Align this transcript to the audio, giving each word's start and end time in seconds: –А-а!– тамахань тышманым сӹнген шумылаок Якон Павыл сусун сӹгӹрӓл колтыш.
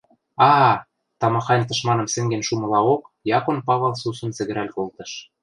–А-а!– 0.49 0.71
тамахань 1.19 1.67
тышманым 1.67 2.07
сӹнген 2.13 2.41
шумылаок 2.47 3.03
Якон 3.37 3.57
Павыл 3.67 3.93
сусун 4.01 4.31
сӹгӹрӓл 4.37 4.69
колтыш. 4.75 5.11